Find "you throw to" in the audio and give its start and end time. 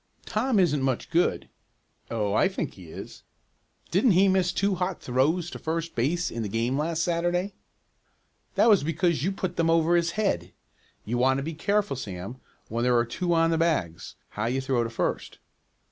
14.47-14.89